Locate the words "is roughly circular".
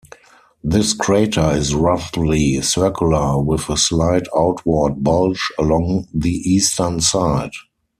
1.51-3.39